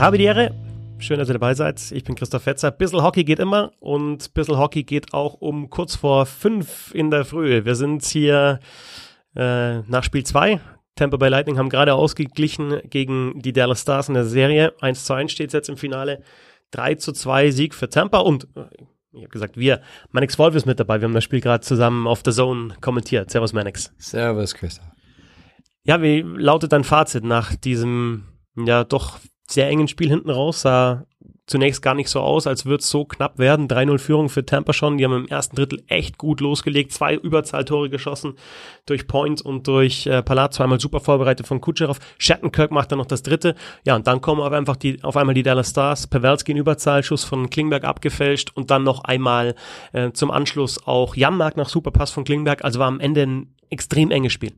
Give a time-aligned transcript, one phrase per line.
[0.00, 0.54] Habe die Ehre.
[0.98, 1.92] Schön, dass ihr dabei seid.
[1.92, 2.70] Ich bin Christoph Fetzer.
[2.70, 7.26] Bissel Hockey geht immer und Bissel Hockey geht auch um kurz vor fünf in der
[7.26, 7.66] Früh.
[7.66, 8.60] Wir sind hier
[9.36, 10.58] äh, nach Spiel zwei.
[10.94, 14.72] Tampa Bay Lightning haben gerade ausgeglichen gegen die Dallas Stars in der Serie.
[14.80, 16.22] 1 zu 1 steht jetzt im Finale.
[16.70, 18.64] 3 zu 2 Sieg für Tampa und äh,
[19.12, 19.82] ich habe gesagt, wir.
[20.12, 21.02] Manix Wolf ist mit dabei.
[21.02, 23.30] Wir haben das Spiel gerade zusammen auf der Zone kommentiert.
[23.30, 23.92] Servus, Manix.
[23.98, 24.86] Servus, Christoph.
[25.82, 28.24] Ja, wie lautet dein Fazit nach diesem,
[28.56, 29.18] ja, doch
[29.50, 30.62] sehr engen Spiel hinten raus?
[30.62, 31.04] Sah
[31.50, 33.66] zunächst gar nicht so aus, als würde es so knapp werden.
[33.66, 34.98] 3-0 Führung für Tampa schon.
[34.98, 36.92] Die haben im ersten Drittel echt gut losgelegt.
[36.92, 38.34] Zwei Überzahltore geschossen
[38.86, 40.54] durch Point und durch äh, Palat.
[40.54, 41.98] Zweimal super vorbereitet von Kutscherow.
[42.18, 43.56] Shattenkirk macht dann noch das dritte.
[43.84, 46.06] Ja, und dann kommen aber einfach die, auf einmal die Dallas Stars.
[46.06, 49.56] Pavelski in Überzahlschuss von Klingberg abgefälscht und dann noch einmal
[49.92, 52.64] äh, zum Anschluss auch Jammark nach Superpass von Klingberg.
[52.64, 54.52] Also war am Ende ein extrem enges Spiel.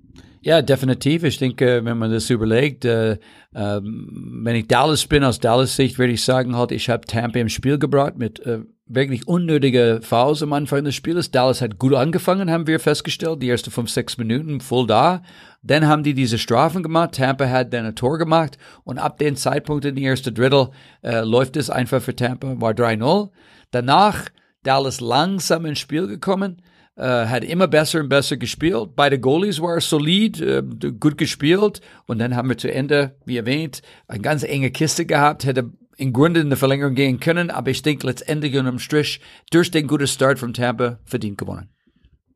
[0.45, 1.23] Ja, definitiv.
[1.23, 3.19] Ich denke, wenn man das überlegt, äh, äh,
[3.55, 7.49] wenn ich Dallas bin, aus Dallas Sicht, würde ich sagen, halt, ich habe Tampa im
[7.49, 11.31] Spiel gebracht mit äh, wirklich unnötige Fouls am Anfang des Spiels.
[11.31, 15.23] Dallas hat gut angefangen, haben wir festgestellt, die ersten fünf, sechs Minuten voll da.
[15.63, 17.15] Dann haben die diese Strafen gemacht.
[17.15, 20.71] Tampa hat dann ein Tor gemacht und ab dem Zeitpunkt in die erste Drittel
[21.03, 23.31] läuft es einfach für Tampa, war 3-0.
[23.71, 24.25] Danach
[24.65, 26.61] Dallas langsam ins Spiel gekommen
[27.03, 28.91] äh, hat immer besser und besser gespielt.
[28.95, 30.63] Beide Goalies waren solid, äh,
[31.01, 31.81] gut gespielt.
[32.07, 36.13] Und dann haben wir zu Ende, wie erwähnt, eine ganz enge Kiste gehabt, hätte im
[36.13, 40.07] Grunde in eine Verlängerung gehen können, aber ich denke letztendlich unterm Strich durch den guten
[40.07, 41.69] Start von Tampa verdient gewonnen.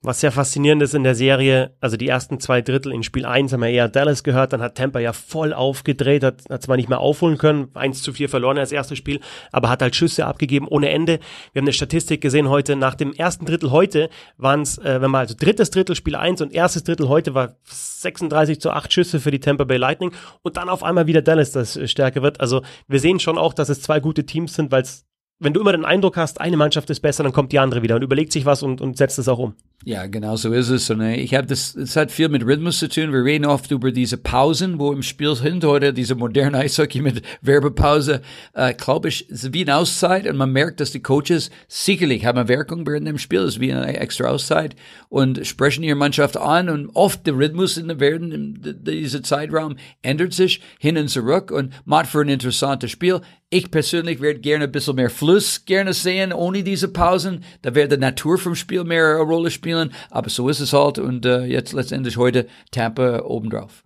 [0.02, 3.52] Was sehr faszinierend ist in der Serie, also die ersten zwei Drittel in Spiel 1
[3.52, 6.88] haben wir eher Dallas gehört, dann hat Tampa ja voll aufgedreht, hat, hat zwar nicht
[6.88, 9.20] mehr aufholen können, 1 zu 4 verloren als erstes Spiel,
[9.52, 11.18] aber hat halt Schüsse abgegeben ohne Ende.
[11.52, 15.10] Wir haben eine Statistik gesehen heute, nach dem ersten Drittel heute waren es, äh, wenn
[15.10, 19.20] man also drittes Drittel Spiel 1 und erstes Drittel heute war 36 zu 8 Schüsse
[19.20, 22.40] für die Tampa Bay Lightning und dann auf einmal wieder Dallas, das stärker wird.
[22.40, 25.06] Also wir sehen schon auch, dass es zwei gute Teams sind, weil es
[25.38, 27.96] wenn du immer den Eindruck hast, eine Mannschaft ist besser, dann kommt die andere wieder
[27.96, 29.54] und überlegt sich was und, und setzt es auch um.
[29.84, 30.90] Ja, genau so ist es.
[30.90, 33.12] Und äh, ich habe das, es hat viel mit Rhythmus zu tun.
[33.12, 37.22] Wir reden oft über diese Pausen, wo im Spiel sind heute diese moderne Eishockey mit
[37.42, 38.22] Werbepause,
[38.54, 42.38] äh, glaube ich, ist wie eine Auszeit und man merkt, dass die Coaches sicherlich haben
[42.38, 44.74] eine Wirkung während dem Spiel, das ist wie eine extra Auszeit
[45.08, 50.32] und sprechen ihre Mannschaft an und oft der Rhythmus in der während dieser Zeitraum ändert
[50.32, 53.20] sich hin und zurück und macht für ein interessantes Spiel.
[53.48, 57.44] Ich persönlich werde gerne ein bisschen mehr Fluss gerne sehen, ohne diese Pausen.
[57.62, 59.65] Da wird die Natur vom Spiel mehr eine Rolle spielen.
[60.10, 60.98] Aber so ist es halt.
[60.98, 63.82] Und äh, jetzt letztendlich heute Tampa obendrauf.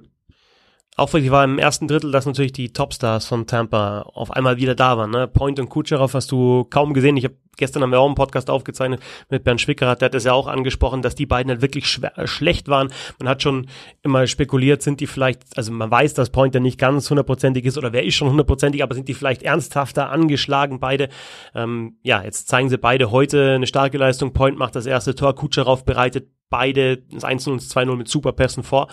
[0.97, 4.99] Auffällig war im ersten Drittel, dass natürlich die Topstars von Tampa auf einmal wieder da
[4.99, 5.11] waren.
[5.11, 5.27] Ne?
[5.29, 7.17] Point und Kutscherow hast du kaum gesehen.
[7.17, 10.25] Ich habe gestern haben wir auch einen Podcast aufgezeichnet mit Bernd Schwickerath, der hat es
[10.25, 12.93] ja auch angesprochen, dass die beiden halt wirklich schwer, äh, schlecht waren.
[13.21, 13.69] Man hat schon
[14.03, 17.79] immer spekuliert, sind die vielleicht, also man weiß, dass Point ja nicht ganz hundertprozentig ist
[17.79, 21.09] oder wer ist schon hundertprozentig, aber sind die vielleicht ernsthafter angeschlagen beide.
[21.55, 24.33] Ähm, ja, jetzt zeigen sie beide heute eine starke Leistung.
[24.33, 28.63] Point macht das erste Tor, Kutscherow bereitet beide das 1 und das 2-0 mit Superpässen
[28.63, 28.89] vor.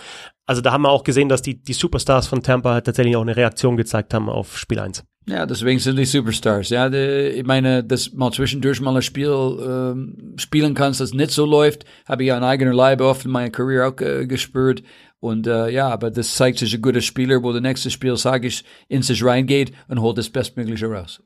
[0.46, 3.36] Also da haben wir auch gesehen, dass die, die Superstars von Tampa tatsächlich auch eine
[3.36, 5.04] Reaktion gezeigt haben auf Spiel 1.
[5.30, 6.70] Ja, deswegen sind die Superstars.
[6.70, 11.32] Ja, die, ich meine, dass mal zwischendurch mal ein Spiel ähm, spielen kannst, das nicht
[11.32, 14.84] so läuft, habe ich an eigener Leibe oft in meiner Karriere auch äh, gespürt.
[15.20, 18.48] Und äh, ja, aber das zeigt sich ein guter Spieler, wo der nächste Spiel, sage
[18.48, 21.22] ich, in sich reingeht und holt das Bestmögliche raus.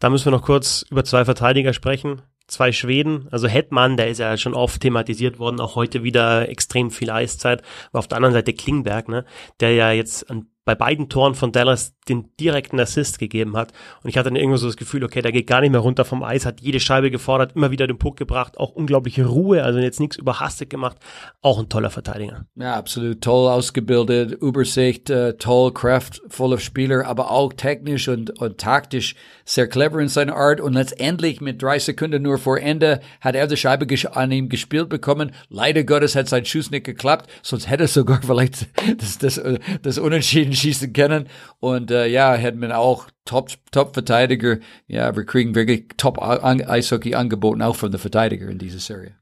[0.00, 4.18] Da müssen wir noch kurz über zwei Verteidiger sprechen zwei Schweden, also Hetman, der ist
[4.18, 8.34] ja schon oft thematisiert worden, auch heute wieder extrem viel Eiszeit, aber auf der anderen
[8.34, 9.24] Seite Klingberg, ne,
[9.60, 13.72] der ja jetzt an bei beiden Toren von Dallas den direkten Assist gegeben hat.
[14.02, 16.04] Und ich hatte dann irgendwo so das Gefühl, okay, der geht gar nicht mehr runter
[16.04, 19.78] vom Eis, hat jede Scheibe gefordert, immer wieder den Puck gebracht, auch unglaubliche Ruhe, also
[19.78, 20.96] jetzt nichts überhastet gemacht.
[21.40, 22.46] Auch ein toller Verteidiger.
[22.56, 29.14] Ja, absolut toll ausgebildet, Übersicht, äh, toll, kraftvoller Spieler, aber auch technisch und, und taktisch
[29.44, 30.60] sehr clever in seiner Art.
[30.60, 34.88] Und letztendlich mit drei Sekunden nur vor Ende hat er die Scheibe an ihm gespielt
[34.88, 35.32] bekommen.
[35.48, 38.66] Leider Gottes hat sein Schuss nicht geklappt, sonst hätte er sogar vielleicht
[38.98, 39.40] das, das,
[39.82, 41.28] das Unentschieden schießen können.
[41.60, 44.58] Und äh, ja, hätten wir auch Top, Top Verteidiger.
[44.86, 49.16] Ja, wir kriegen wirklich Top Eishockey angeboten, auch von der Verteidiger in dieser Serie.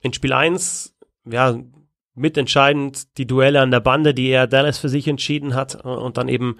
[0.00, 1.58] In Spiel 1, ja,
[2.14, 6.28] mitentscheidend die Duelle an der Bande, die er Dallas für sich entschieden hat und dann
[6.28, 6.58] eben,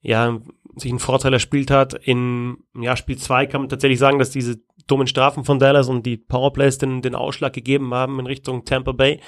[0.00, 0.40] ja,
[0.76, 1.94] sich einen Vorteil erspielt hat.
[1.94, 6.04] In ja, Spiel 2 kann man tatsächlich sagen, dass diese dummen Strafen von Dallas und
[6.04, 9.20] die Powerplays den, den Ausschlag gegeben haben in Richtung Tampa Bay.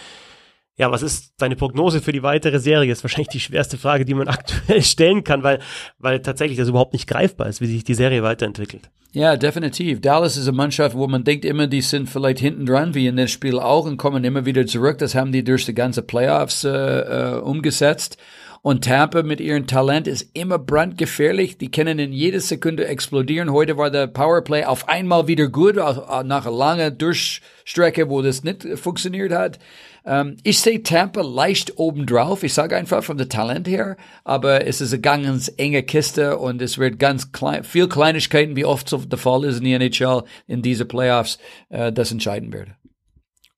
[0.78, 2.92] Ja, was ist deine Prognose für die weitere Serie?
[2.92, 5.60] Ist wahrscheinlich die schwerste Frage, die man aktuell stellen kann, weil,
[5.98, 8.90] weil tatsächlich das überhaupt nicht greifbar ist, wie sich die Serie weiterentwickelt.
[9.12, 10.02] Ja, definitiv.
[10.02, 13.16] Dallas ist eine Mannschaft, wo man denkt immer, die sind vielleicht hinten dran, wie in
[13.16, 14.98] dem Spiel auch, und kommen immer wieder zurück.
[14.98, 18.18] Das haben die durch die ganze Playoffs äh, äh, umgesetzt.
[18.66, 21.56] Und Tampa mit ihrem Talent ist immer brandgefährlich.
[21.56, 23.52] Die können in jeder Sekunde explodieren.
[23.52, 28.66] Heute war der Powerplay auf einmal wieder gut, nach einer langen Durchstrecke, wo das nicht
[28.74, 29.60] funktioniert hat.
[30.04, 32.42] Ähm, ich sehe Tampa leicht obendrauf.
[32.42, 36.60] Ich sage einfach von der Talent her, aber es ist eine ganz enge Kiste und
[36.60, 40.24] es wird ganz klein, viel Kleinigkeiten, wie oft so der Fall ist in die NHL
[40.48, 42.70] in diese Playoffs, äh, das entscheiden wird.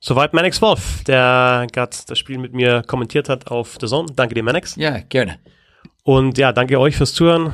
[0.01, 4.07] Soweit Manex Wolf, der gerade das Spiel mit mir kommentiert hat auf The Zone.
[4.15, 4.77] Danke dir, Manex.
[4.77, 5.41] Ja, gerne.
[6.05, 7.53] Und ja, danke euch fürs Zuhören.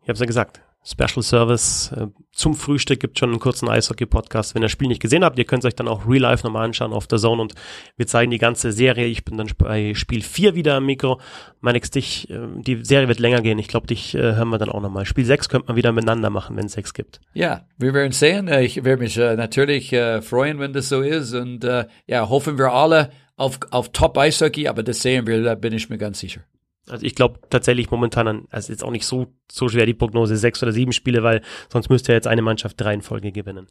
[0.00, 1.92] Ich habe es ja gesagt, Special Service.
[1.92, 4.54] Äh, zum Frühstück gibt schon einen kurzen Eishockey-Podcast.
[4.54, 6.44] Wenn ihr das Spiel nicht gesehen habt, ihr könnt es euch dann auch Real Life
[6.44, 7.54] nochmal anschauen auf der Zone und
[7.96, 9.06] wir zeigen die ganze Serie.
[9.06, 11.20] Ich bin dann bei Spiel 4 wieder am Mikro.
[11.60, 13.58] Manex, dich, äh, die Serie wird länger gehen.
[13.58, 15.06] Ich glaube, dich äh, hören wir dann auch nochmal.
[15.06, 17.20] Spiel 6 könnte man wieder miteinander machen, wenn es 6 gibt.
[17.34, 18.48] Ja, wir werden sehen.
[18.48, 19.90] Ich werde mich natürlich
[20.22, 21.64] freuen, wenn das so ist und
[22.06, 25.98] ja, hoffen wir alle auf, auf Top-Eishockey, aber das sehen wir, da bin ich mir
[25.98, 26.42] ganz sicher.
[26.88, 30.62] Also ich glaube tatsächlich momentan, also jetzt auch nicht so, so schwer die Prognose, sechs
[30.62, 31.42] oder sieben Spiele, weil
[31.72, 33.68] sonst müsste ja jetzt eine Mannschaft drei in Folge gewinnen.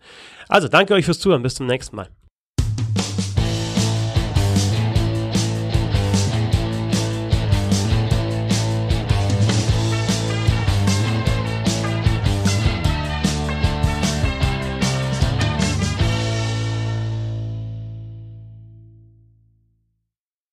[0.47, 2.07] Also danke euch fürs Zuhören, bis zum nächsten Mal.